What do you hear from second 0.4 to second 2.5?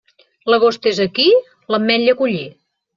L'agost és aquí?, l'ametlla a collir.